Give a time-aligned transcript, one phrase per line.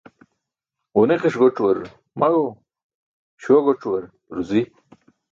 [0.95, 1.77] Ġuniqi̇ṣ goc̣uwar
[2.19, 2.47] maẏo,
[3.41, 4.03] śuwa goc̣uwar
[4.35, 4.61] ruzi